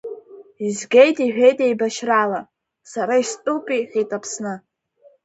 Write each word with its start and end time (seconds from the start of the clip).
Изгеит 0.65 1.17
иҳәеит 1.25 1.57
еибашьрала, 1.65 2.41
Сара 2.91 3.15
истәуп,— 3.23 3.65
иҳәеит, 3.77 4.09
Аԥсны. 4.17 4.53